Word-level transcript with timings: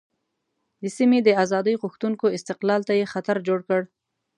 د 0.81 0.83
سیمې 0.97 1.19
د 1.23 1.29
آزادۍ 1.43 1.75
غوښتونکو 1.81 2.25
استقلال 2.37 2.81
ته 2.87 2.93
یې 2.99 3.11
خطر 3.13 3.35
جوړ 3.47 3.59
کړ. 3.67 3.81